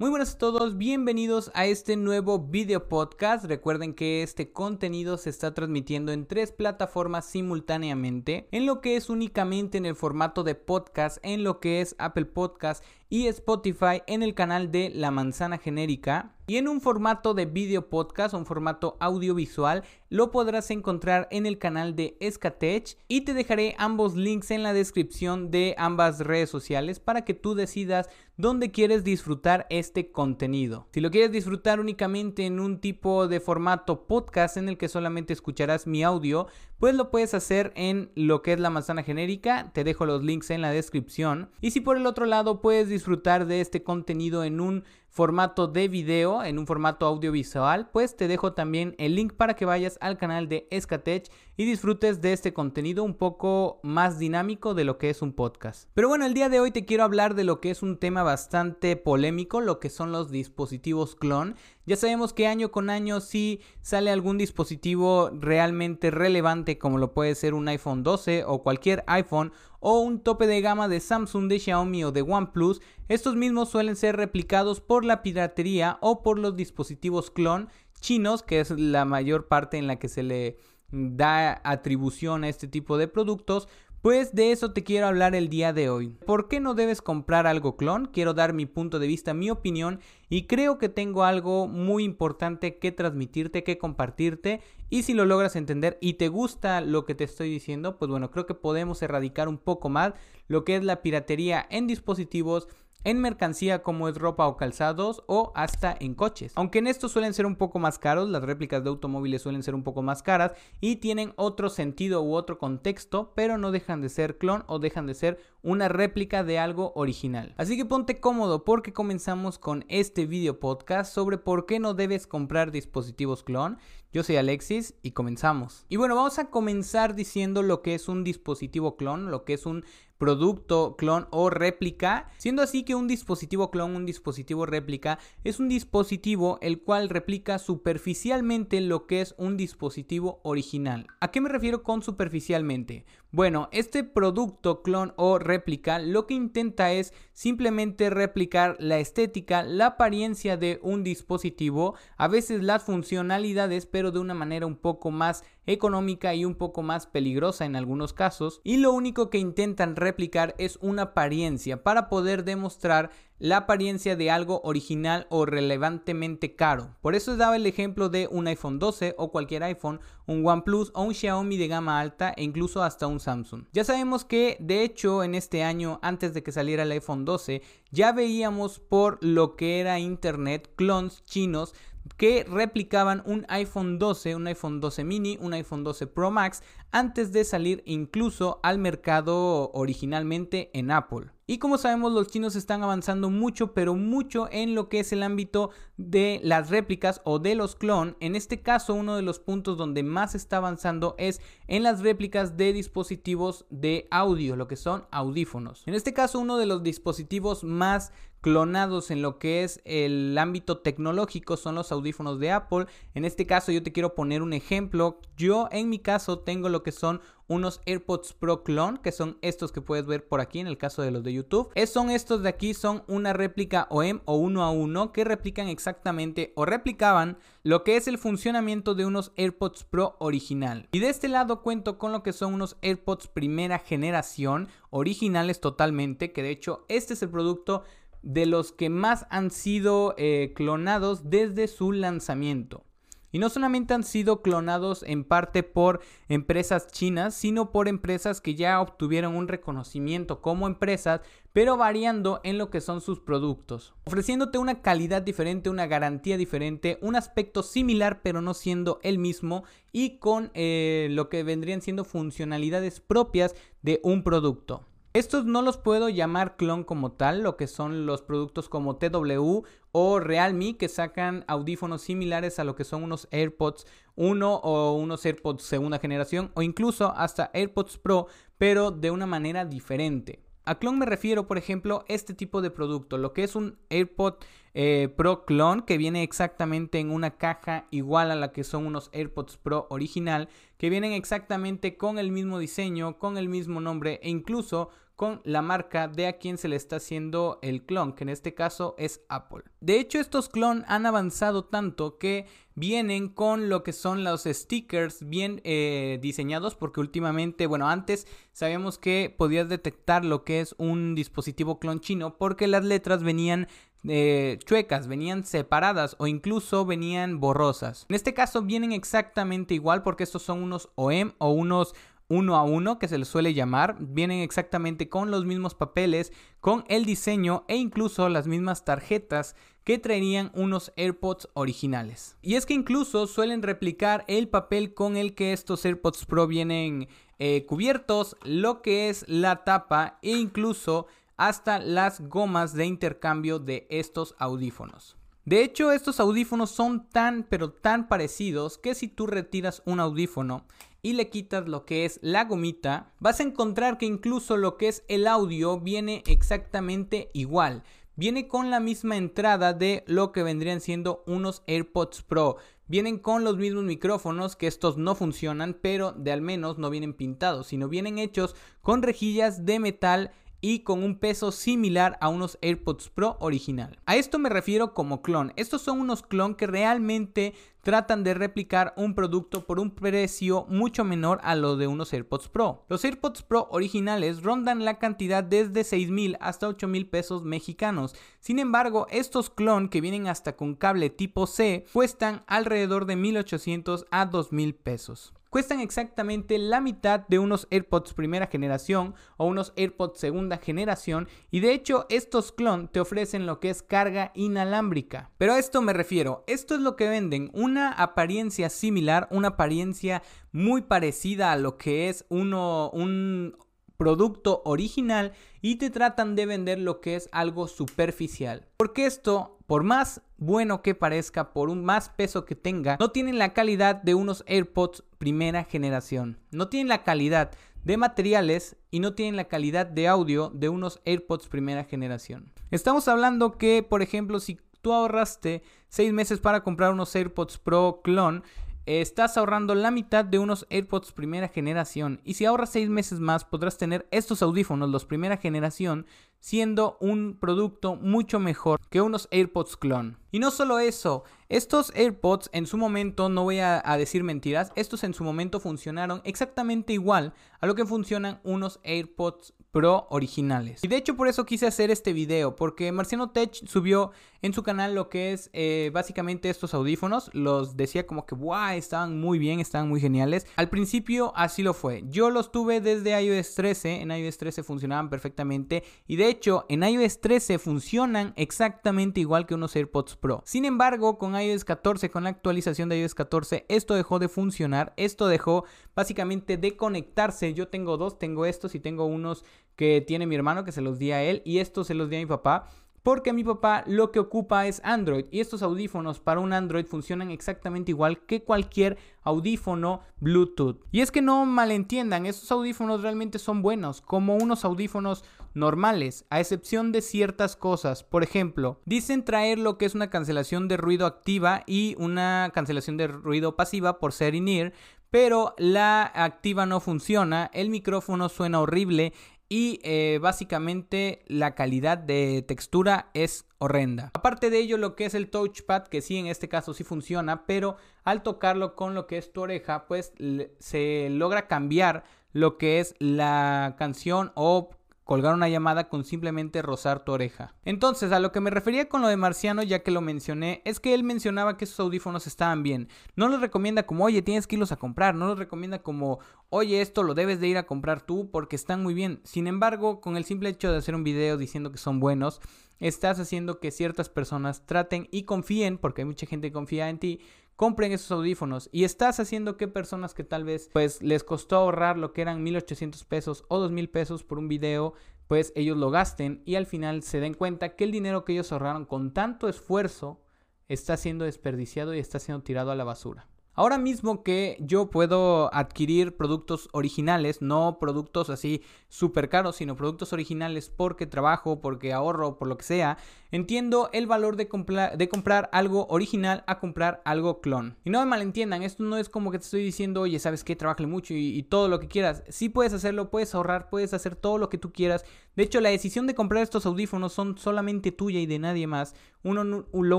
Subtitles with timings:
[0.00, 3.46] Muy buenas a todos, bienvenidos a este nuevo video podcast.
[3.46, 9.10] Recuerden que este contenido se está transmitiendo en tres plataformas simultáneamente, en lo que es
[9.10, 14.22] únicamente en el formato de podcast, en lo que es Apple Podcast y Spotify en
[14.22, 16.34] el canal de La Manzana Genérica.
[16.46, 21.58] Y en un formato de video podcast, un formato audiovisual, lo podrás encontrar en el
[21.58, 27.00] canal de Escatech y te dejaré ambos links en la descripción de ambas redes sociales
[27.00, 30.86] para que tú decidas dónde quieres disfrutar este contenido.
[30.94, 35.34] Si lo quieres disfrutar únicamente en un tipo de formato podcast en el que solamente
[35.34, 36.46] escucharás mi audio,
[36.78, 40.50] pues lo puedes hacer en lo que es la manzana genérica, te dejo los links
[40.50, 41.50] en la descripción.
[41.60, 45.88] Y si por el otro lado puedes disfrutar de este contenido en un formato de
[45.88, 50.18] video, en un formato audiovisual, pues te dejo también el link para que vayas al
[50.18, 55.10] canal de Escatech y disfrutes de este contenido un poco más dinámico de lo que
[55.10, 55.88] es un podcast.
[55.92, 58.22] Pero bueno, el día de hoy te quiero hablar de lo que es un tema
[58.22, 61.56] bastante polémico, lo que son los dispositivos clon.
[61.84, 67.34] Ya sabemos que año con año sí sale algún dispositivo realmente relevante como lo puede
[67.34, 71.58] ser un iPhone 12 o cualquier iPhone o un tope de gama de Samsung, de
[71.58, 72.80] Xiaomi o de OnePlus.
[73.08, 77.68] Estos mismos suelen ser replicados por la piratería o por los dispositivos clon
[78.00, 80.56] chinos, que es la mayor parte en la que se le
[80.90, 83.68] da atribución a este tipo de productos,
[84.02, 86.16] pues de eso te quiero hablar el día de hoy.
[86.24, 88.06] ¿Por qué no debes comprar algo clon?
[88.06, 92.78] Quiero dar mi punto de vista, mi opinión y creo que tengo algo muy importante
[92.78, 97.24] que transmitirte, que compartirte y si lo logras entender y te gusta lo que te
[97.24, 100.14] estoy diciendo, pues bueno, creo que podemos erradicar un poco más
[100.46, 102.68] lo que es la piratería en dispositivos
[103.04, 106.52] en mercancía como es ropa o calzados o hasta en coches.
[106.56, 109.74] Aunque en estos suelen ser un poco más caros, las réplicas de automóviles suelen ser
[109.74, 114.08] un poco más caras y tienen otro sentido u otro contexto, pero no dejan de
[114.08, 117.54] ser clon o dejan de ser una réplica de algo original.
[117.56, 122.26] Así que ponte cómodo porque comenzamos con este video podcast sobre por qué no debes
[122.26, 123.78] comprar dispositivos clon.
[124.10, 125.84] Yo soy Alexis y comenzamos.
[125.88, 129.66] Y bueno, vamos a comenzar diciendo lo que es un dispositivo clon, lo que es
[129.66, 129.84] un
[130.18, 135.68] producto clon o réplica, siendo así que un dispositivo clon, un dispositivo réplica, es un
[135.68, 141.06] dispositivo el cual replica superficialmente lo que es un dispositivo original.
[141.20, 143.06] ¿A qué me refiero con superficialmente?
[143.30, 149.84] Bueno, este producto clon o réplica lo que intenta es simplemente replicar la estética, la
[149.84, 155.44] apariencia de un dispositivo, a veces las funcionalidades, pero de una manera un poco más
[155.66, 158.62] económica y un poco más peligrosa en algunos casos.
[158.64, 164.30] Y lo único que intentan replicar es una apariencia para poder demostrar la apariencia de
[164.30, 166.96] algo original o relevantemente caro.
[167.00, 171.02] Por eso daba el ejemplo de un iPhone 12 o cualquier iPhone, un OnePlus o
[171.02, 173.64] un Xiaomi de gama alta e incluso hasta un Samsung.
[173.72, 177.62] Ya sabemos que de hecho en este año antes de que saliera el iPhone 12
[177.90, 181.74] ya veíamos por lo que era internet clones chinos
[182.16, 187.32] que replicaban un iPhone 12, un iPhone 12 mini, un iPhone 12 Pro Max antes
[187.32, 191.30] de salir incluso al mercado originalmente en Apple.
[191.50, 195.22] Y como sabemos, los chinos están avanzando mucho, pero mucho en lo que es el
[195.22, 198.18] ámbito de las réplicas o de los clon.
[198.20, 202.58] En este caso, uno de los puntos donde más está avanzando es en las réplicas
[202.58, 205.84] de dispositivos de audio, lo que son audífonos.
[205.86, 210.78] En este caso, uno de los dispositivos más clonados en lo que es el ámbito
[210.78, 212.86] tecnológico son los audífonos de Apple.
[213.14, 215.20] En este caso yo te quiero poner un ejemplo.
[215.36, 219.72] Yo en mi caso tengo lo que son unos AirPods Pro Clone, que son estos
[219.72, 221.70] que puedes ver por aquí en el caso de los de YouTube.
[221.74, 225.68] Es, son estos de aquí, son una réplica OEM o uno a uno que replican
[225.68, 230.88] exactamente o replicaban lo que es el funcionamiento de unos AirPods Pro original.
[230.92, 236.32] Y de este lado cuento con lo que son unos AirPods primera generación, originales totalmente,
[236.32, 237.82] que de hecho este es el producto
[238.22, 242.84] de los que más han sido eh, clonados desde su lanzamiento.
[243.30, 248.54] Y no solamente han sido clonados en parte por empresas chinas, sino por empresas que
[248.54, 251.20] ya obtuvieron un reconocimiento como empresas,
[251.52, 256.98] pero variando en lo que son sus productos, ofreciéndote una calidad diferente, una garantía diferente,
[257.02, 262.04] un aspecto similar pero no siendo el mismo y con eh, lo que vendrían siendo
[262.04, 264.86] funcionalidades propias de un producto.
[265.14, 269.62] Estos no los puedo llamar clon como tal, lo que son los productos como TW
[269.90, 275.24] o Realme que sacan audífonos similares a lo que son unos AirPods 1 o unos
[275.24, 278.26] AirPods segunda generación o incluso hasta AirPods Pro,
[278.58, 280.47] pero de una manera diferente.
[280.68, 284.34] A clon me refiero, por ejemplo, este tipo de producto, lo que es un AirPod
[284.74, 289.08] eh, Pro Clone que viene exactamente en una caja igual a la que son unos
[289.14, 294.28] AirPods Pro original, que vienen exactamente con el mismo diseño, con el mismo nombre e
[294.28, 298.28] incluso con la marca de a quien se le está haciendo el clon, que en
[298.28, 299.64] este caso es Apple.
[299.80, 302.46] De hecho, estos clon han avanzado tanto que
[302.78, 308.98] vienen con lo que son los stickers bien eh, diseñados porque últimamente, bueno, antes sabíamos
[308.98, 313.68] que podías detectar lo que es un dispositivo clon chino porque las letras venían
[314.04, 318.06] eh, chuecas, venían separadas o incluso venían borrosas.
[318.08, 321.94] En este caso vienen exactamente igual porque estos son unos OEM o unos
[322.28, 326.84] uno a uno que se les suele llamar, vienen exactamente con los mismos papeles, con
[326.88, 332.36] el diseño e incluso las mismas tarjetas que traerían unos AirPods originales.
[332.42, 337.08] Y es que incluso suelen replicar el papel con el que estos AirPods Pro vienen
[337.38, 341.06] eh, cubiertos, lo que es la tapa e incluso
[341.38, 345.17] hasta las gomas de intercambio de estos audífonos.
[345.48, 350.66] De hecho, estos audífonos son tan pero tan parecidos que si tú retiras un audífono
[351.00, 354.88] y le quitas lo que es la gomita, vas a encontrar que incluso lo que
[354.88, 357.82] es el audio viene exactamente igual.
[358.14, 362.58] Viene con la misma entrada de lo que vendrían siendo unos AirPods Pro.
[362.86, 367.14] Vienen con los mismos micrófonos, que estos no funcionan, pero de al menos no vienen
[367.14, 372.58] pintados, sino vienen hechos con rejillas de metal y con un peso similar a unos
[372.62, 373.98] AirPods Pro original.
[374.06, 375.52] A esto me refiero como clon.
[375.56, 381.04] Estos son unos clon que realmente tratan de replicar un producto por un precio mucho
[381.04, 382.84] menor a lo de unos AirPods Pro.
[382.88, 388.14] Los AirPods Pro originales rondan la cantidad desde 6 mil hasta 8 mil pesos mexicanos.
[388.40, 394.06] Sin embargo, estos clon que vienen hasta con cable tipo C cuestan alrededor de 1800
[394.10, 400.18] a 2000 pesos cuestan exactamente la mitad de unos AirPods primera generación o unos AirPods
[400.18, 405.30] segunda generación y de hecho estos clon te ofrecen lo que es carga inalámbrica.
[405.38, 410.22] Pero a esto me refiero, esto es lo que venden, una apariencia similar, una apariencia
[410.52, 413.56] muy parecida a lo que es uno, un
[413.98, 418.66] producto original y te tratan de vender lo que es algo superficial.
[418.78, 423.38] Porque esto, por más bueno que parezca, por un más peso que tenga, no tienen
[423.38, 426.38] la calidad de unos AirPods primera generación.
[426.52, 427.50] No tienen la calidad
[427.84, 432.52] de materiales y no tienen la calidad de audio de unos AirPods primera generación.
[432.70, 438.00] Estamos hablando que, por ejemplo, si tú ahorraste 6 meses para comprar unos AirPods Pro
[438.04, 438.42] Clone,
[438.88, 442.22] estás ahorrando la mitad de unos AirPods primera generación.
[442.24, 446.06] Y si ahorras 6 meses más, podrás tener estos audífonos, los primera generación,
[446.40, 450.16] siendo un producto mucho mejor que unos AirPods clon.
[450.30, 455.04] Y no solo eso, estos AirPods en su momento, no voy a, decir mentiras, estos
[455.04, 460.82] en su momento funcionaron exactamente igual a lo que funcionan unos AirPods Pro originales.
[460.82, 464.62] Y de hecho por eso quise hacer este video, porque Marciano Tech subió en su
[464.62, 467.30] canal lo que es eh, básicamente estos audífonos.
[467.34, 470.46] Los decía como que, wow, estaban muy bien, estaban muy geniales.
[470.56, 472.04] Al principio así lo fue.
[472.08, 475.82] Yo los tuve desde iOS 13, en iOS 13 funcionaban perfectamente.
[476.06, 480.42] Y de hecho en iOS 13 funcionan exactamente igual que unos AirPods Pro.
[480.46, 484.94] Sin embargo, con iOS 14, con la actualización de iOS 14, esto dejó de funcionar.
[484.96, 485.64] Esto dejó
[485.94, 487.54] básicamente de conectarse.
[487.54, 489.44] Yo tengo dos, tengo estos y tengo unos
[489.78, 492.16] que tiene mi hermano que se los di a él y estos se los di
[492.16, 492.66] a mi papá.
[493.04, 497.30] Porque mi papá lo que ocupa es Android y estos audífonos para un Android funcionan
[497.30, 500.84] exactamente igual que cualquier audífono Bluetooth.
[500.90, 506.40] Y es que no malentiendan, estos audífonos realmente son buenos, como unos audífonos normales, a
[506.40, 508.02] excepción de ciertas cosas.
[508.02, 512.96] Por ejemplo, dicen traer lo que es una cancelación de ruido activa y una cancelación
[512.96, 514.72] de ruido pasiva por ser in-ear,
[515.10, 519.14] pero la activa no funciona, el micrófono suena horrible
[519.48, 524.10] y eh, básicamente la calidad de textura es horrenda.
[524.14, 527.46] Aparte de ello, lo que es el touchpad, que sí en este caso sí funciona,
[527.46, 530.12] pero al tocarlo con lo que es tu oreja, pues
[530.58, 534.70] se logra cambiar lo que es la canción o
[535.08, 537.54] colgar una llamada con simplemente rozar tu oreja.
[537.64, 540.80] Entonces, a lo que me refería con lo de Marciano, ya que lo mencioné, es
[540.80, 542.90] que él mencionaba que esos audífonos estaban bien.
[543.16, 545.14] No los recomienda como, oye, tienes que irlos a comprar.
[545.14, 546.18] No los recomienda como,
[546.50, 549.22] oye, esto lo debes de ir a comprar tú porque están muy bien.
[549.24, 552.42] Sin embargo, con el simple hecho de hacer un video diciendo que son buenos,
[552.78, 556.98] estás haciendo que ciertas personas traten y confíen, porque hay mucha gente que confía en
[556.98, 557.22] ti,
[557.58, 561.98] compren esos audífonos y estás haciendo que personas que tal vez pues les costó ahorrar
[561.98, 564.94] lo que eran 1800 pesos o 2000 pesos por un video
[565.26, 568.52] pues ellos lo gasten y al final se den cuenta que el dinero que ellos
[568.52, 570.20] ahorraron con tanto esfuerzo
[570.68, 573.26] está siendo desperdiciado y está siendo tirado a la basura.
[573.58, 580.12] Ahora mismo que yo puedo adquirir productos originales, no productos así súper caros, sino productos
[580.12, 582.98] originales porque trabajo, porque ahorro, por lo que sea,
[583.32, 587.76] entiendo el valor de, comprar algo original a comprar algo clon.
[587.84, 590.54] Y no me malentiendan, esto no es como que te estoy diciendo, oye, ¿sabes qué?
[590.54, 592.22] Trabajale mucho y, y todo lo que quieras.
[592.28, 595.04] Sí puedes hacerlo, puedes ahorrar, puedes hacer todo lo que tú quieras.
[595.34, 598.94] De hecho, la decisión de comprar estos audífonos son solamente tuya y de nadie más.
[599.24, 599.98] Uno lo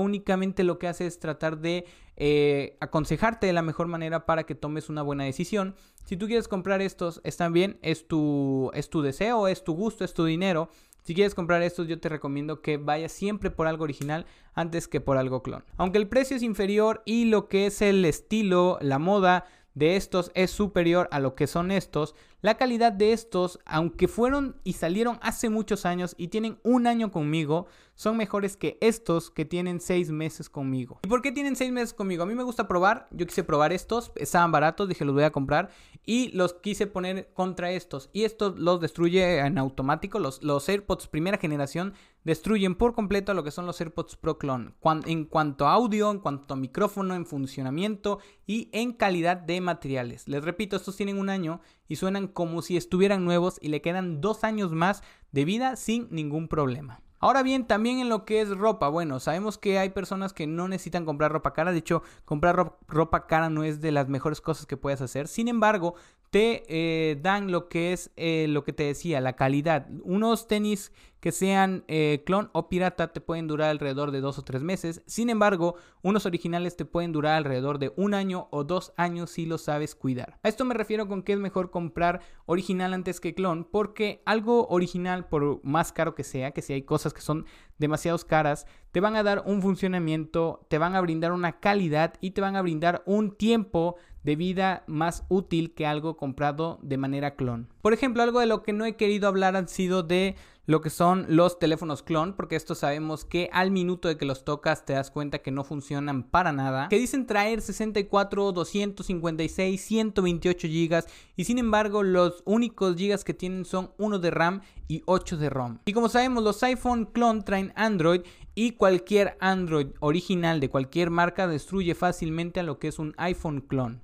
[0.00, 1.84] únicamente lo que hace es tratar de
[2.22, 5.74] eh, aconsejarte de la mejor manera para que tomes una buena decisión.
[6.04, 10.04] Si tú quieres comprar estos, están bien, es tu, es tu deseo, es tu gusto,
[10.04, 10.68] es tu dinero.
[11.02, 15.00] Si quieres comprar estos, yo te recomiendo que vayas siempre por algo original antes que
[15.00, 15.64] por algo clon.
[15.78, 20.30] Aunque el precio es inferior y lo que es el estilo, la moda de estos
[20.34, 25.18] es superior a lo que son estos, la calidad de estos, aunque fueron y salieron
[25.22, 30.10] hace muchos años y tienen un año conmigo, son mejores que estos que tienen seis
[30.10, 31.00] meses conmigo.
[31.04, 32.22] ¿Y por qué tienen seis meses conmigo?
[32.22, 35.32] A mí me gusta probar, yo quise probar estos, estaban baratos, dije los voy a
[35.32, 35.68] comprar
[36.06, 38.08] y los quise poner contra estos.
[38.14, 41.92] Y estos los destruye en automático, los, AirPods primera generación
[42.24, 44.72] destruyen por completo lo que son los AirPods Pro Clone.
[45.04, 50.26] en cuanto a audio, en cuanto a micrófono, en funcionamiento y en calidad de materiales.
[50.26, 54.20] Les repito, estos tienen un año y suenan como si estuvieran nuevos y le quedan
[54.20, 57.02] dos años más de vida sin ningún problema.
[57.18, 60.68] Ahora bien, también en lo que es ropa, bueno, sabemos que hay personas que no
[60.68, 64.66] necesitan comprar ropa cara, de hecho, comprar ropa cara no es de las mejores cosas
[64.66, 65.96] que puedes hacer, sin embargo,
[66.30, 69.88] te eh, dan lo que es eh, lo que te decía, la calidad.
[70.04, 74.42] Unos tenis que sean eh, clon o pirata te pueden durar alrededor de dos o
[74.42, 75.02] tres meses.
[75.06, 79.44] Sin embargo, unos originales te pueden durar alrededor de un año o dos años si
[79.44, 80.38] lo sabes cuidar.
[80.42, 84.66] A esto me refiero con que es mejor comprar original antes que clon, porque algo
[84.68, 87.44] original, por más caro que sea, que si hay cosas que son
[87.78, 92.30] demasiado caras, te van a dar un funcionamiento, te van a brindar una calidad y
[92.32, 97.34] te van a brindar un tiempo de vida más útil que algo comprado de manera
[97.34, 97.68] clon.
[97.82, 100.36] Por ejemplo, algo de lo que no he querido hablar han sido de
[100.70, 104.44] lo que son los teléfonos clon, porque esto sabemos que al minuto de que los
[104.44, 110.68] tocas te das cuenta que no funcionan para nada, que dicen traer 64, 256, 128
[110.68, 115.38] GB y sin embargo los únicos gigas que tienen son 1 de RAM y 8
[115.38, 115.78] de ROM.
[115.86, 118.20] Y como sabemos los iPhone clon traen Android
[118.54, 123.62] y cualquier Android original de cualquier marca destruye fácilmente a lo que es un iPhone
[123.62, 124.02] clon.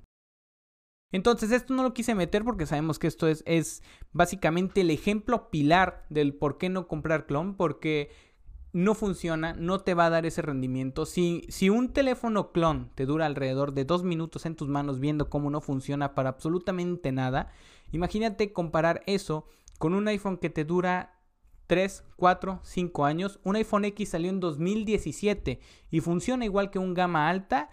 [1.11, 5.49] Entonces esto no lo quise meter porque sabemos que esto es, es básicamente el ejemplo
[5.49, 8.09] pilar del por qué no comprar clon, porque
[8.73, 11.05] no funciona, no te va a dar ese rendimiento.
[11.05, 15.29] Si, si un teléfono clon te dura alrededor de dos minutos en tus manos viendo
[15.29, 17.51] cómo no funciona para absolutamente nada,
[17.91, 19.47] imagínate comparar eso
[19.79, 21.17] con un iPhone que te dura
[21.67, 23.39] 3, 4, 5 años.
[23.43, 25.59] Un iPhone X salió en 2017
[25.89, 27.69] y funciona igual que un gama alta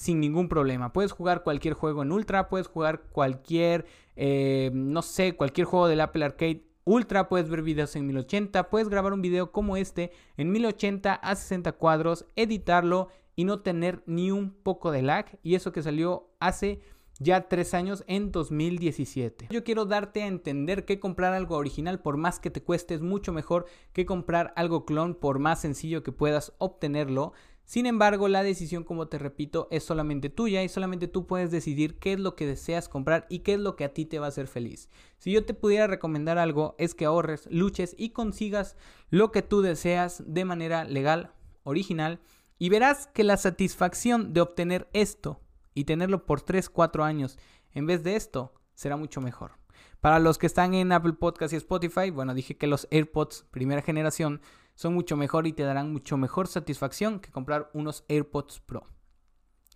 [0.00, 0.94] sin ningún problema.
[0.94, 3.84] Puedes jugar cualquier juego en Ultra, puedes jugar cualquier,
[4.16, 8.88] eh, no sé, cualquier juego del Apple Arcade Ultra, puedes ver videos en 1080, puedes
[8.88, 14.30] grabar un video como este en 1080 a 60 cuadros, editarlo y no tener ni
[14.30, 15.26] un poco de lag.
[15.42, 16.80] Y eso que salió hace
[17.18, 19.48] ya tres años en 2017.
[19.50, 23.02] Yo quiero darte a entender que comprar algo original por más que te cueste es
[23.02, 27.34] mucho mejor que comprar algo clon por más sencillo que puedas obtenerlo.
[27.70, 32.00] Sin embargo, la decisión, como te repito, es solamente tuya y solamente tú puedes decidir
[32.00, 34.26] qué es lo que deseas comprar y qué es lo que a ti te va
[34.26, 34.90] a hacer feliz.
[35.18, 38.76] Si yo te pudiera recomendar algo, es que ahorres, luches y consigas
[39.08, 42.18] lo que tú deseas de manera legal, original,
[42.58, 45.40] y verás que la satisfacción de obtener esto
[45.72, 47.38] y tenerlo por 3, 4 años
[47.70, 49.52] en vez de esto será mucho mejor.
[50.00, 53.82] Para los que están en Apple Podcast y Spotify, bueno, dije que los AirPods primera
[53.82, 54.40] generación
[54.80, 58.86] son mucho mejor y te darán mucho mejor satisfacción que comprar unos AirPods Pro.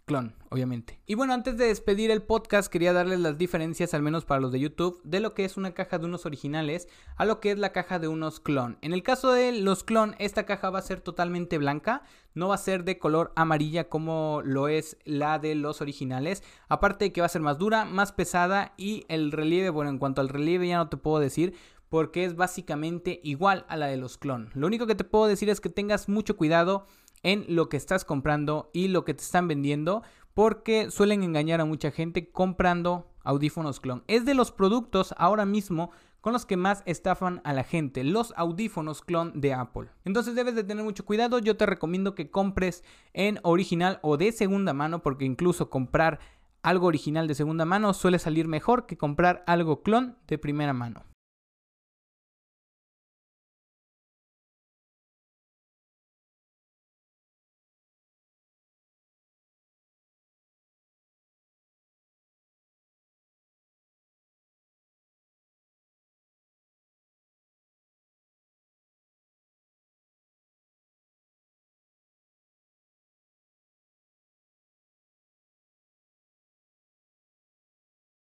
[0.06, 0.98] Clon, obviamente.
[1.04, 4.50] Y bueno, antes de despedir el podcast, quería darles las diferencias, al menos para los
[4.50, 7.58] de YouTube, de lo que es una caja de unos originales a lo que es
[7.58, 8.78] la caja de unos clon.
[8.80, 12.54] En el caso de los clon, esta caja va a ser totalmente blanca, no va
[12.54, 16.42] a ser de color amarilla como lo es la de los originales.
[16.68, 19.98] Aparte de que va a ser más dura, más pesada y el relieve, bueno, en
[19.98, 21.54] cuanto al relieve ya no te puedo decir,
[21.88, 24.50] porque es básicamente igual a la de los clon.
[24.54, 26.86] Lo único que te puedo decir es que tengas mucho cuidado
[27.22, 30.02] en lo que estás comprando y lo que te están vendiendo
[30.34, 34.04] porque suelen engañar a mucha gente comprando audífonos clon.
[34.08, 38.32] Es de los productos ahora mismo con los que más estafan a la gente, los
[38.36, 39.90] audífonos clon de Apple.
[40.04, 44.32] Entonces debes de tener mucho cuidado, yo te recomiendo que compres en original o de
[44.32, 46.20] segunda mano porque incluso comprar
[46.62, 51.04] algo original de segunda mano suele salir mejor que comprar algo clon de primera mano.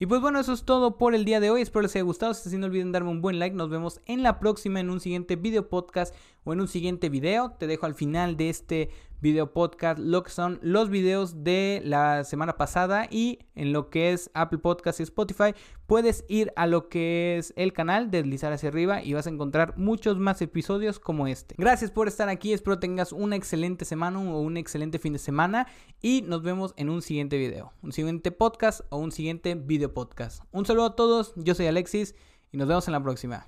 [0.03, 1.61] Y pues bueno, eso es todo por el día de hoy.
[1.61, 2.33] Espero les haya gustado.
[2.33, 3.55] Si no olviden darme un buen like.
[3.55, 7.51] Nos vemos en la próxima en un siguiente video podcast o en un siguiente video.
[7.51, 8.89] Te dejo al final de este
[9.23, 14.11] video podcast lo que son los videos de la semana pasada y en lo que
[14.11, 15.55] es Apple Podcast y Spotify
[15.87, 19.77] puedes ir a lo que es el canal, deslizar hacia arriba y vas a encontrar
[19.77, 21.55] muchos más episodios como este.
[21.57, 25.67] Gracias por estar aquí, espero tengas una excelente semana o un excelente fin de semana
[26.01, 30.43] y nos vemos en un siguiente video, un siguiente podcast o un siguiente video podcast.
[30.51, 32.13] Un saludo a todos, yo soy Alexis
[32.51, 33.47] y nos vemos en la próxima.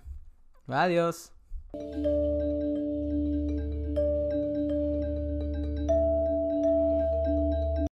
[0.67, 1.33] Adiós.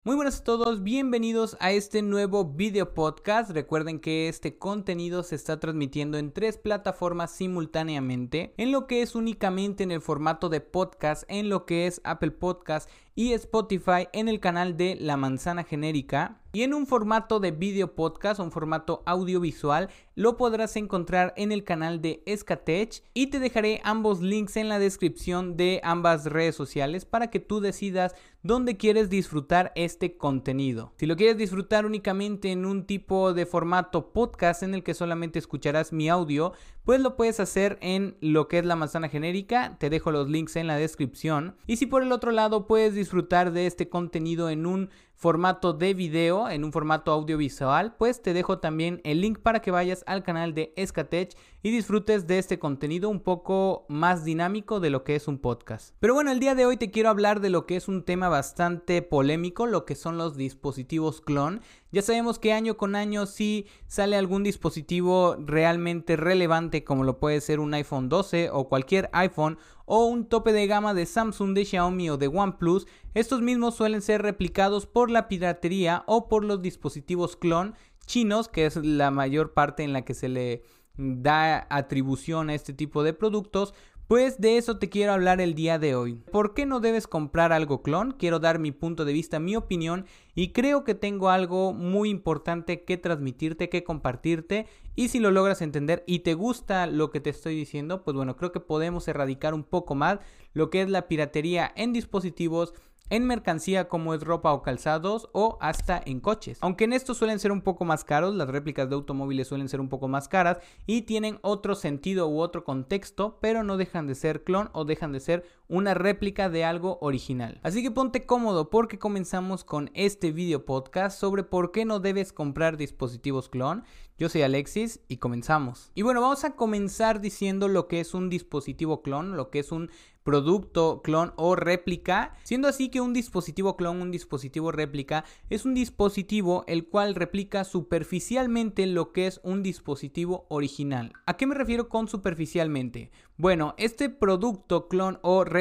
[0.09, 3.51] Muy buenas a todos, bienvenidos a este nuevo video podcast.
[3.51, 9.13] Recuerden que este contenido se está transmitiendo en tres plataformas simultáneamente, en lo que es
[9.13, 12.89] únicamente en el formato de podcast, en lo que es Apple Podcast
[13.19, 16.39] y Spotify en el canal de La Manzana Genérica.
[16.51, 21.63] Y en un formato de video podcast, un formato audiovisual, lo podrás encontrar en el
[21.63, 27.05] canal de Escatech y te dejaré ambos links en la descripción de ambas redes sociales
[27.05, 30.93] para que tú decidas dónde quieres disfrutar este contenido.
[30.97, 35.37] Si lo quieres disfrutar únicamente en un tipo de formato podcast en el que solamente
[35.37, 39.91] escucharás mi audio, pues lo puedes hacer en lo que es la manzana genérica, te
[39.91, 41.55] dejo los links en la descripción.
[41.67, 43.08] Y si por el otro lado puedes disfrutar
[43.51, 48.59] de este contenido en un formato de video, en un formato audiovisual, pues te dejo
[48.59, 53.09] también el link para que vayas al canal de Escatech y disfrutes de este contenido
[53.09, 55.93] un poco más dinámico de lo que es un podcast.
[55.99, 58.29] Pero bueno, el día de hoy te quiero hablar de lo que es un tema
[58.29, 61.61] bastante polémico, lo que son los dispositivos clon.
[61.91, 67.41] Ya sabemos que año con año si sale algún dispositivo realmente relevante como lo puede
[67.41, 71.65] ser un iPhone 12 o cualquier iPhone o un tope de gama de Samsung, de
[71.65, 72.85] Xiaomi o de OnePlus,
[73.15, 77.73] estos mismos suelen ser replicados por la piratería o por los dispositivos clon
[78.09, 80.63] chinos, que es la mayor parte en la que se le
[80.99, 83.73] da atribución a este tipo de productos,
[84.07, 86.15] pues de eso te quiero hablar el día de hoy.
[86.15, 88.11] ¿Por qué no debes comprar algo clon?
[88.11, 92.83] Quiero dar mi punto de vista, mi opinión y creo que tengo algo muy importante
[92.83, 97.29] que transmitirte, que compartirte y si lo logras entender y te gusta lo que te
[97.29, 100.17] estoy diciendo, pues bueno, creo que podemos erradicar un poco más
[100.53, 102.73] lo que es la piratería en dispositivos
[103.09, 106.57] en mercancía como es ropa o calzados o hasta en coches.
[106.61, 109.81] Aunque en estos suelen ser un poco más caros, las réplicas de automóviles suelen ser
[109.81, 114.15] un poco más caras y tienen otro sentido u otro contexto, pero no dejan de
[114.15, 117.59] ser clon o dejan de ser una réplica de algo original.
[117.63, 122.33] Así que ponte cómodo porque comenzamos con este video podcast sobre por qué no debes
[122.33, 123.83] comprar dispositivos clon.
[124.17, 125.91] Yo soy Alexis y comenzamos.
[125.95, 129.71] Y bueno, vamos a comenzar diciendo lo que es un dispositivo clon, lo que es
[129.71, 129.89] un
[130.23, 135.73] producto clon o réplica, siendo así que un dispositivo clon, un dispositivo réplica, es un
[135.73, 141.13] dispositivo el cual replica superficialmente lo que es un dispositivo original.
[141.25, 143.11] ¿A qué me refiero con superficialmente?
[143.37, 145.58] Bueno, este producto clon o réplica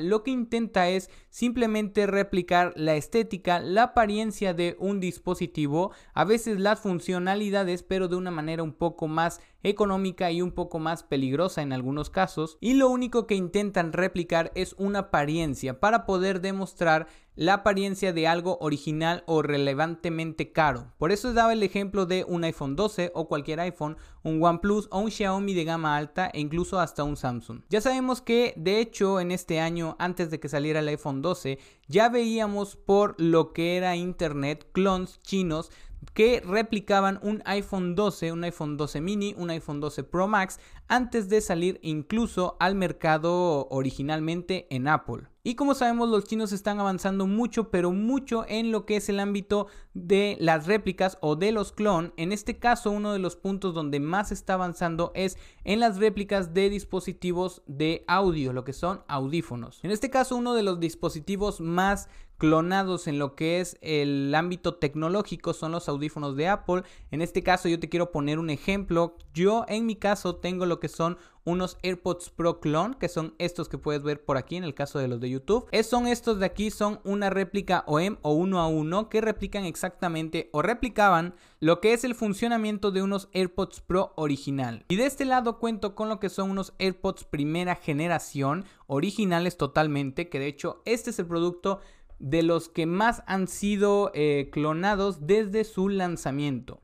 [0.00, 6.58] lo que intenta es simplemente replicar la estética, la apariencia de un dispositivo, a veces
[6.60, 11.62] las funcionalidades, pero de una manera un poco más económica y un poco más peligrosa
[11.62, 12.58] en algunos casos.
[12.60, 17.06] Y lo único que intentan replicar es una apariencia para poder demostrar
[17.40, 20.92] la apariencia de algo original o relevantemente caro.
[20.98, 24.98] Por eso daba el ejemplo de un iPhone 12 o cualquier iPhone, un OnePlus o
[24.98, 27.62] un Xiaomi de gama alta e incluso hasta un Samsung.
[27.70, 31.58] Ya sabemos que de hecho en este año antes de que saliera el iPhone 12
[31.88, 35.70] ya veíamos por lo que era internet clones chinos
[36.14, 41.28] que replicaban un iPhone 12, un iPhone 12 mini, un iPhone 12 Pro Max antes
[41.28, 45.28] de salir incluso al mercado originalmente en Apple.
[45.42, 49.20] Y como sabemos los chinos están avanzando mucho pero mucho en lo que es el
[49.20, 52.12] ámbito de las réplicas o de los clon.
[52.18, 56.52] En este caso uno de los puntos donde más está avanzando es en las réplicas
[56.52, 59.80] de dispositivos de audio, lo que son audífonos.
[59.82, 64.74] En este caso uno de los dispositivos más clonados en lo que es el ámbito
[64.74, 66.84] tecnológico son los audífonos de Apple.
[67.10, 69.14] En este caso yo te quiero poner un ejemplo.
[69.34, 73.68] Yo en mi caso tengo lo que son unos AirPods Pro Clone, que son estos
[73.68, 75.66] que puedes ver por aquí en el caso de los de YouTube.
[75.70, 79.64] Es, son estos de aquí, son una réplica OEM o uno a uno que replican
[79.64, 84.84] exactamente o replicaban lo que es el funcionamiento de unos AirPods Pro original.
[84.88, 90.28] Y de este lado cuento con lo que son unos AirPods primera generación, originales totalmente,
[90.30, 91.80] que de hecho este es el producto
[92.20, 96.80] de los que más han sido eh, clonados desde su lanzamiento.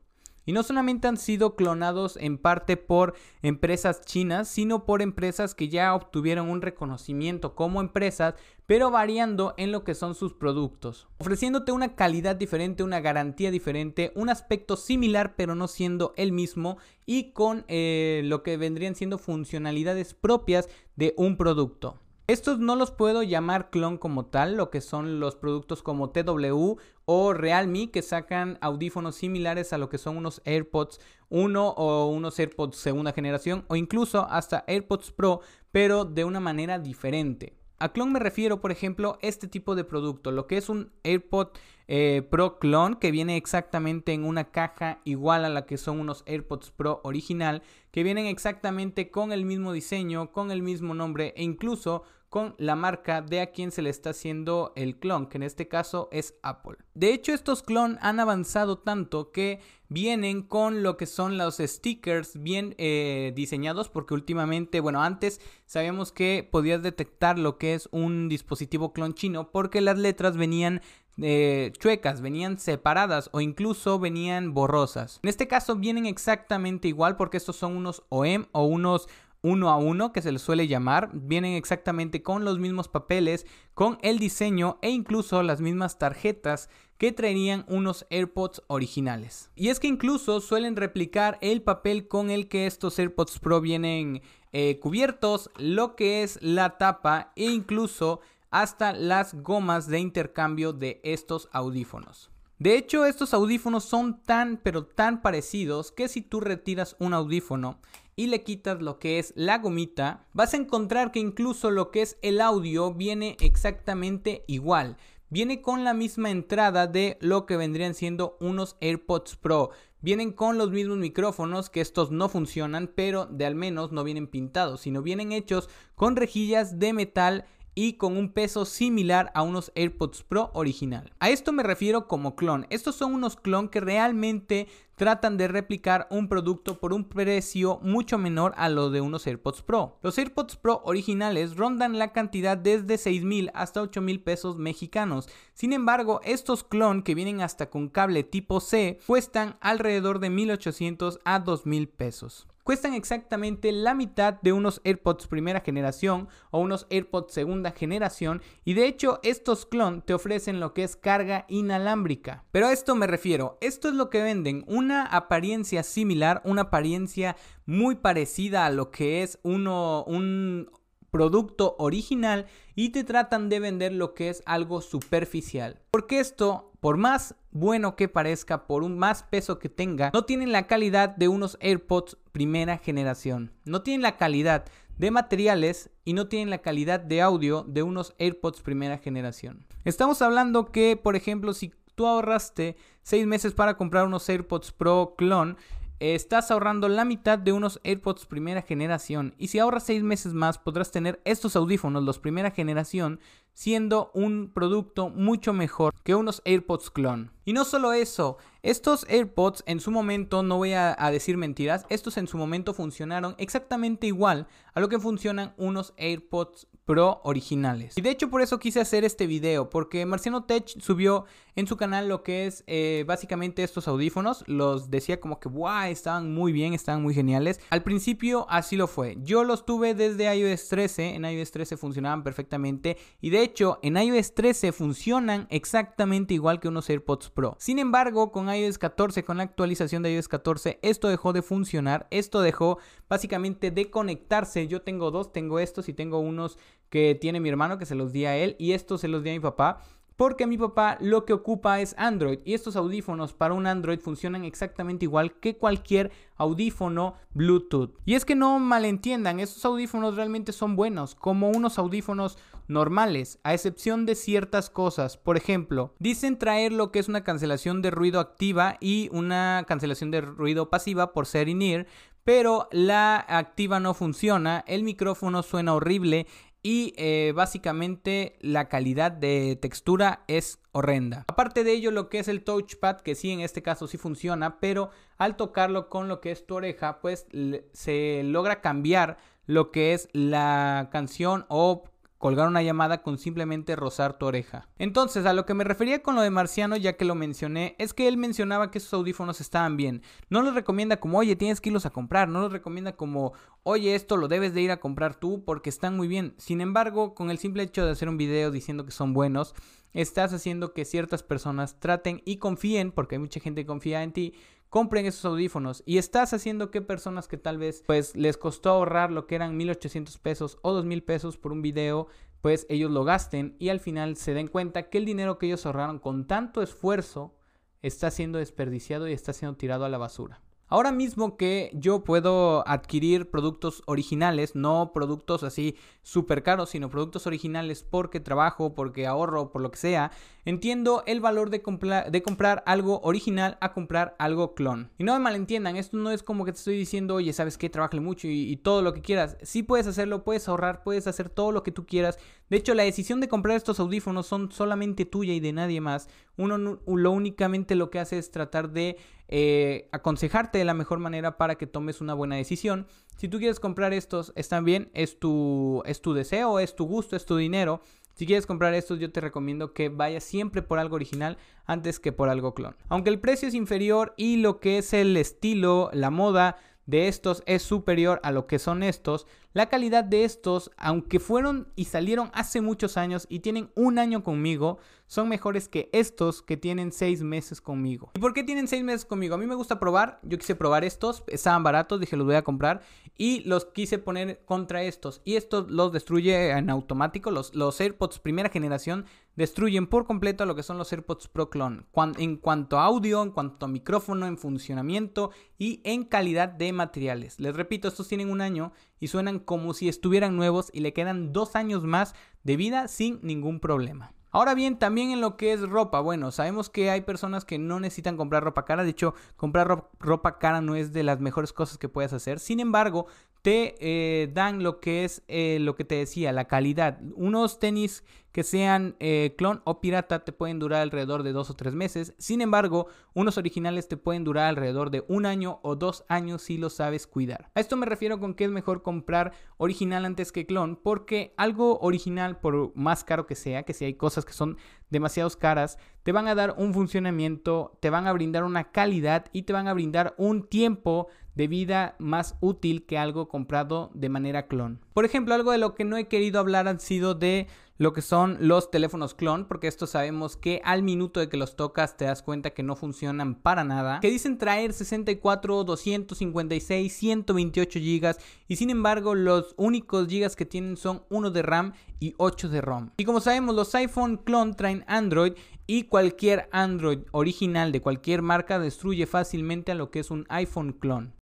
[0.47, 5.67] Y no solamente han sido clonados en parte por empresas chinas, sino por empresas que
[5.67, 8.33] ya obtuvieron un reconocimiento como empresas,
[8.65, 14.13] pero variando en lo que son sus productos, ofreciéndote una calidad diferente, una garantía diferente,
[14.15, 19.17] un aspecto similar pero no siendo el mismo y con eh, lo que vendrían siendo
[19.17, 21.99] funcionalidades propias de un producto.
[22.27, 26.75] Estos no los puedo llamar clon como tal, lo que son los productos como TW
[27.05, 32.37] o Realme que sacan audífonos similares a lo que son unos AirPods 1 o unos
[32.37, 35.39] AirPods segunda generación o incluso hasta AirPods Pro,
[35.71, 37.53] pero de una manera diferente.
[37.79, 41.49] A clon me refiero, por ejemplo, este tipo de producto, lo que es un AirPod
[41.87, 46.23] eh, Pro Clone que viene exactamente en una caja igual a la que son unos
[46.25, 47.61] AirPods Pro original,
[47.91, 52.75] que vienen exactamente con el mismo diseño, con el mismo nombre e incluso con la
[52.75, 56.35] marca de a quien se le está haciendo el clon, que en este caso es
[56.43, 56.77] Apple.
[56.93, 59.59] De hecho, estos clon han avanzado tanto que
[59.89, 66.11] vienen con lo que son los stickers bien eh, diseñados, porque últimamente, bueno, antes sabíamos
[66.11, 70.81] que podías detectar lo que es un dispositivo clon chino, porque las letras venían
[71.19, 75.19] eh, chuecas, venían separadas o incluso venían borrosas.
[75.23, 79.07] En este caso vienen exactamente igual porque estos son unos OEM o unos
[79.41, 83.97] uno a uno que se les suele llamar, vienen exactamente con los mismos papeles, con
[84.01, 89.51] el diseño e incluso las mismas tarjetas que traerían unos AirPods originales.
[89.55, 94.21] Y es que incluso suelen replicar el papel con el que estos AirPods Pro vienen
[94.51, 100.99] eh, cubiertos, lo que es la tapa e incluso hasta las gomas de intercambio de
[101.03, 102.31] estos audífonos.
[102.59, 107.79] De hecho, estos audífonos son tan pero tan parecidos que si tú retiras un audífono
[108.15, 112.01] y le quitas lo que es la gomita, vas a encontrar que incluso lo que
[112.01, 114.97] es el audio viene exactamente igual.
[115.29, 119.69] Viene con la misma entrada de lo que vendrían siendo unos AirPods Pro.
[120.01, 124.25] Vienen con los mismos micrófonos, que estos no funcionan, pero de al menos no vienen
[124.25, 127.45] pintados, sino vienen hechos con rejillas de metal
[127.77, 131.13] y con un peso similar a unos AirPods Pro original.
[131.19, 132.65] A esto me refiero como clon.
[132.71, 138.17] Estos son unos clon que realmente tratan de replicar un producto por un precio mucho
[138.17, 139.99] menor a lo de unos AirPods Pro.
[140.01, 145.29] Los AirPods Pro originales rondan la cantidad desde 6 mil hasta 8 mil pesos mexicanos.
[145.53, 151.19] Sin embargo, estos clon que vienen hasta con cable tipo C cuestan alrededor de 1800
[151.25, 157.33] a 2000 pesos cuestan exactamente la mitad de unos AirPods primera generación o unos AirPods
[157.33, 162.43] segunda generación y de hecho estos clon te ofrecen lo que es carga inalámbrica.
[162.51, 167.37] Pero a esto me refiero, esto es lo que venden, una apariencia similar, una apariencia
[167.65, 170.69] muy parecida a lo que es uno, un
[171.09, 175.79] producto original y te tratan de vender lo que es algo superficial.
[175.89, 180.53] Porque esto, por más bueno que parezca, por un más peso que tenga, no tienen
[180.53, 183.51] la calidad de unos AirPods primera generación.
[183.65, 184.63] No tienen la calidad
[184.97, 189.65] de materiales y no tienen la calidad de audio de unos AirPods primera generación.
[189.83, 195.13] Estamos hablando que, por ejemplo, si tú ahorraste 6 meses para comprar unos AirPods Pro
[195.17, 195.57] Clone,
[195.99, 199.33] estás ahorrando la mitad de unos AirPods primera generación.
[199.37, 203.19] Y si ahorras 6 meses más, podrás tener estos audífonos, los primera generación,
[203.53, 207.31] siendo un producto mucho mejor que unos AirPods clon.
[207.45, 212.17] Y no solo eso, estos AirPods en su momento, no voy a, decir mentiras, estos
[212.17, 217.97] en su momento funcionaron exactamente igual a lo que funcionan unos AirPods Pro originales.
[217.97, 221.25] Y de hecho por eso quise hacer este video, porque Marciano Tech subió
[221.57, 224.45] en su canal lo que es eh, básicamente estos audífonos.
[224.47, 227.59] Los decía como que, wow, estaban muy bien, estaban muy geniales.
[227.71, 229.17] Al principio así lo fue.
[229.21, 232.97] Yo los tuve desde iOS 13, en iOS 13 funcionaban perfectamente.
[233.19, 237.57] Y de hecho en iOS 13 funcionan exactamente igual que unos AirPods Pro.
[237.59, 242.07] Sin embargo, con iOS 14, con la actualización de iOS 14, esto dejó de funcionar.
[242.11, 242.77] Esto dejó
[243.09, 244.67] básicamente de conectarse.
[244.67, 246.57] Yo tengo dos, tengo estos y tengo unos
[246.89, 249.29] que tiene mi hermano que se los di a él y estos se los di
[249.29, 249.81] a mi papá.
[250.17, 254.45] Porque mi papá lo que ocupa es Android y estos audífonos para un Android funcionan
[254.45, 257.93] exactamente igual que cualquier audífono Bluetooth.
[258.03, 263.53] Y es que no malentiendan, estos audífonos realmente son buenos, como unos audífonos normales, a
[263.53, 265.17] excepción de ciertas cosas.
[265.17, 270.09] Por ejemplo, dicen traer lo que es una cancelación de ruido activa y una cancelación
[270.09, 271.85] de ruido pasiva por ser in-ear,
[272.23, 276.27] pero la activa no funciona, el micrófono suena horrible
[276.67, 281.23] y eh, básicamente la calidad de textura es horrenda.
[281.29, 284.59] Aparte de ello, lo que es el touchpad, que sí en este caso sí funciona,
[284.59, 287.25] pero al tocarlo con lo que es tu oreja, pues
[287.71, 291.85] se logra cambiar lo que es la canción o
[292.17, 294.67] colgar una llamada con simplemente rozar tu oreja.
[294.77, 297.93] Entonces, a lo que me refería con lo de Marciano, ya que lo mencioné, es
[297.93, 300.01] que él mencionaba que esos audífonos estaban bien.
[300.29, 302.27] No los recomienda como, oye, tienes que irlos a comprar.
[302.27, 305.95] No los recomienda como, oye, esto lo debes de ir a comprar tú porque están
[305.95, 306.33] muy bien.
[306.37, 309.53] Sin embargo, con el simple hecho de hacer un video diciendo que son buenos,
[309.93, 314.11] estás haciendo que ciertas personas traten y confíen, porque hay mucha gente que confía en
[314.11, 314.33] ti,
[314.69, 319.11] compren esos audífonos y estás haciendo que personas que tal vez pues les costó ahorrar
[319.11, 322.07] lo que eran 1800 pesos o 2000 pesos por un video
[322.41, 325.65] pues ellos lo gasten y al final se den cuenta que el dinero que ellos
[325.65, 327.35] ahorraron con tanto esfuerzo
[327.81, 330.41] está siendo desperdiciado y está siendo tirado a la basura.
[330.69, 337.25] Ahora mismo que yo puedo adquirir productos originales, no productos así súper caros, sino productos
[337.25, 340.11] originales porque trabajo, porque ahorro, por lo que sea,
[340.43, 344.91] entiendo el valor de, comprar algo original a comprar algo clon.
[344.97, 347.69] Y no me malentiendan, esto no es como que te estoy diciendo, oye, ¿sabes qué?
[347.69, 349.37] Trabajale mucho y, y todo lo que quieras.
[349.43, 352.19] Sí puedes hacerlo, puedes ahorrar, puedes hacer todo lo que tú quieras.
[352.49, 356.09] De hecho, la decisión de comprar estos audífonos son solamente tuya y de nadie más.
[356.37, 361.37] Uno lo únicamente lo que hace es tratar de eh, aconsejarte de la mejor manera
[361.37, 362.87] para que tomes una buena decisión.
[363.15, 367.15] Si tú quieres comprar estos, están bien, es tu, es tu deseo, es tu gusto,
[367.15, 367.81] es tu dinero.
[368.13, 372.11] Si quieres comprar estos, yo te recomiendo que vayas siempre por algo original antes que
[372.11, 372.75] por algo clon.
[372.89, 377.43] Aunque el precio es inferior y lo que es el estilo, la moda de estos
[377.45, 382.29] es superior a lo que son estos, la calidad de estos, aunque fueron y salieron
[382.35, 387.23] hace muchos años y tienen un año conmigo, son mejores que estos que tienen seis
[387.23, 388.11] meses conmigo.
[388.13, 389.33] ¿Y por qué tienen seis meses conmigo?
[389.33, 392.43] A mí me gusta probar, yo quise probar estos, estaban baratos, dije los voy a
[392.43, 392.81] comprar
[393.17, 395.21] y los quise poner contra estos.
[395.25, 399.05] Y estos los destruye en automático, los, los AirPods primera generación
[399.37, 401.83] destruyen por completo lo que son los AirPods Pro Clone.
[402.17, 407.39] en cuanto a audio, en cuanto a micrófono, en funcionamiento y en calidad de materiales.
[407.39, 411.33] Les repito, estos tienen un año y suenan como si estuvieran nuevos y le quedan
[411.33, 414.13] dos años más de vida sin ningún problema.
[414.29, 417.79] Ahora bien, también en lo que es ropa, bueno, sabemos que hay personas que no
[417.79, 421.77] necesitan comprar ropa cara, de hecho, comprar ropa cara no es de las mejores cosas
[421.77, 423.07] que puedes hacer, sin embargo,
[423.41, 426.99] te eh, dan lo que es eh, lo que te decía, la calidad.
[427.15, 428.03] Unos tenis
[428.37, 432.13] que sean eh, clon o pirata te pueden durar alrededor de dos o tres meses.
[432.19, 436.59] Sin embargo, unos originales te pueden durar alrededor de un año o dos años si
[436.59, 437.49] lo sabes cuidar.
[437.55, 441.79] A esto me refiero con que es mejor comprar original antes que clon, porque algo
[441.79, 444.57] original, por más caro que sea, que si hay cosas que son
[444.91, 449.41] demasiado caras, te van a dar un funcionamiento, te van a brindar una calidad y
[449.43, 454.47] te van a brindar un tiempo de vida más útil que algo comprado de manera
[454.47, 454.81] clon.
[454.93, 457.47] Por ejemplo, algo de lo que no he querido hablar han sido de
[457.77, 461.55] lo que son los teléfonos clon, porque esto sabemos que al minuto de que los
[461.55, 467.79] tocas te das cuenta que no funcionan para nada, que dicen traer 64, 256, 128
[467.79, 472.49] gigas y sin embargo los únicos gigas que tienen son 1 de RAM y 8
[472.49, 472.89] de ROM.
[472.97, 475.33] Y como sabemos los iPhone clon traen Android
[475.67, 480.73] y cualquier Android original de cualquier marca destruye fácilmente a lo que es un iPhone
[480.73, 481.16] clon.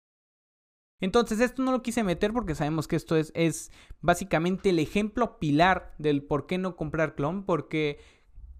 [1.01, 5.39] Entonces esto no lo quise meter porque sabemos que esto es, es básicamente el ejemplo
[5.39, 7.99] pilar del por qué no comprar clon, porque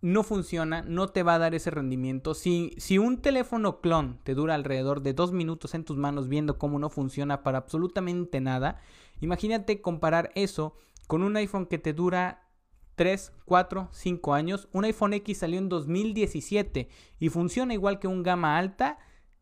[0.01, 2.33] no funciona, no te va a dar ese rendimiento.
[2.33, 6.57] Si, si un teléfono clon te dura alrededor de dos minutos en tus manos viendo
[6.57, 8.81] cómo no funciona para absolutamente nada,
[9.19, 10.75] imagínate comparar eso
[11.07, 12.47] con un iPhone que te dura
[12.95, 14.67] 3, 4, 5 años.
[14.71, 18.97] Un iPhone X salió en 2017 y funciona igual que un gama alta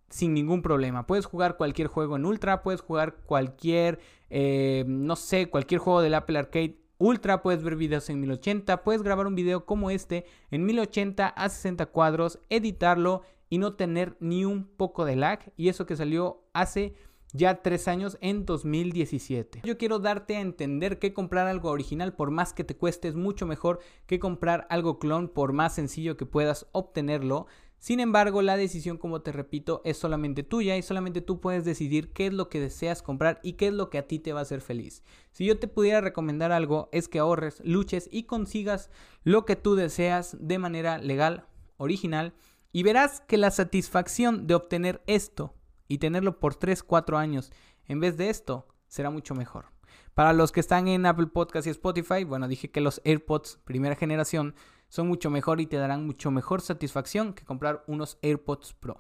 [0.09, 1.07] sin ningún problema.
[1.07, 6.13] Puedes jugar cualquier juego en Ultra, puedes jugar cualquier, eh, no sé, cualquier juego del
[6.13, 10.65] Apple Arcade Ultra, puedes ver videos en 1080, puedes grabar un video como este en
[10.65, 15.53] 1080 a 60 cuadros, editarlo y no tener ni un poco de lag.
[15.55, 16.95] Y eso que salió hace
[17.31, 19.61] ya tres años en 2017.
[19.63, 23.15] Yo quiero darte a entender que comprar algo original por más que te cueste es
[23.15, 27.47] mucho mejor que comprar algo clon por más sencillo que puedas obtenerlo.
[27.79, 32.11] Sin embargo, la decisión, como te repito, es solamente tuya y solamente tú puedes decidir
[32.11, 34.39] qué es lo que deseas comprar y qué es lo que a ti te va
[34.39, 35.01] a hacer feliz.
[35.31, 38.89] Si yo te pudiera recomendar algo, es que ahorres, luches y consigas
[39.23, 41.45] lo que tú deseas de manera legal,
[41.77, 42.33] original,
[42.73, 45.55] y verás que la satisfacción de obtener esto
[45.87, 47.51] y tenerlo por 3, 4 años
[47.87, 49.67] en vez de esto será mucho mejor.
[50.13, 53.95] Para los que están en Apple Podcast y Spotify, bueno, dije que los AirPods primera
[53.95, 54.53] generación
[54.89, 58.97] son mucho mejor y te darán mucho mejor satisfacción que comprar unos AirPods Pro.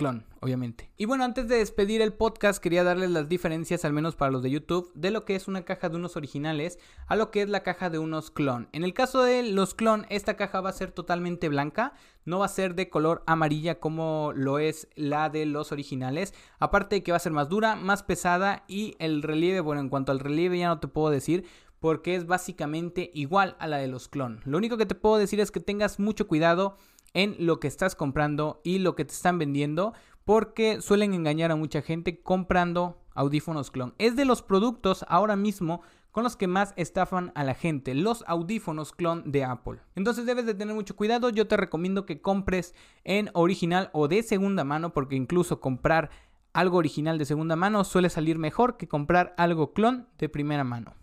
[0.00, 0.90] Clon, obviamente.
[0.96, 4.42] Y bueno, antes de despedir el podcast, quería darles las diferencias, al menos para los
[4.42, 7.50] de YouTube, de lo que es una caja de unos originales a lo que es
[7.50, 8.70] la caja de unos clon.
[8.72, 11.92] En el caso de los clon, esta caja va a ser totalmente blanca,
[12.24, 16.32] no va a ser de color amarilla como lo es la de los originales.
[16.58, 19.90] Aparte de que va a ser más dura, más pesada y el relieve, bueno, en
[19.90, 21.44] cuanto al relieve ya no te puedo decir
[21.80, 24.40] porque es básicamente igual a la de los clon.
[24.44, 26.76] Lo único que te puedo decir es que tengas mucho cuidado
[27.14, 31.56] en lo que estás comprando y lo que te están vendiendo porque suelen engañar a
[31.56, 33.94] mucha gente comprando audífonos clon.
[33.98, 35.80] Es de los productos ahora mismo
[36.12, 39.80] con los que más estafan a la gente, los audífonos clon de Apple.
[39.94, 44.22] Entonces debes de tener mucho cuidado, yo te recomiendo que compres en original o de
[44.22, 46.10] segunda mano porque incluso comprar
[46.52, 50.94] algo original de segunda mano suele salir mejor que comprar algo clon de primera mano.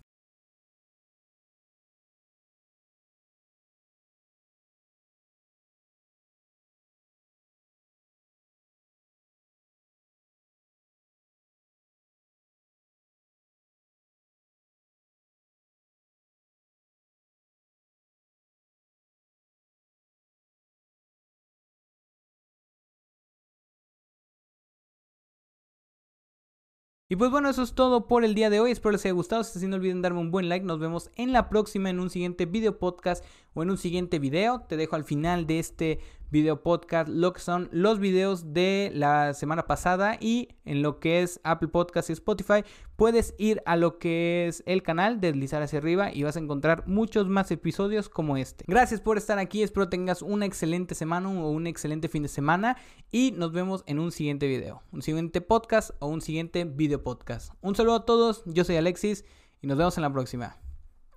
[27.10, 28.70] Y pues bueno, eso es todo por el día de hoy.
[28.70, 29.42] Espero les haya gustado.
[29.42, 30.66] Si no olviden darme un buen like.
[30.66, 34.60] Nos vemos en la próxima en un siguiente video podcast o en un siguiente video.
[34.68, 39.34] Te dejo al final de este video podcast lo que son los videos de la
[39.34, 42.64] semana pasada y en lo que es Apple Podcast y Spotify
[42.96, 46.86] puedes ir a lo que es el canal, deslizar hacia arriba y vas a encontrar
[46.86, 48.64] muchos más episodios como este.
[48.66, 52.76] Gracias por estar aquí, espero tengas una excelente semana o un excelente fin de semana
[53.10, 57.52] y nos vemos en un siguiente video, un siguiente podcast o un siguiente video podcast.
[57.60, 59.24] Un saludo a todos, yo soy Alexis
[59.62, 60.56] y nos vemos en la próxima.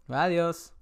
[0.08, 0.74] Adiós.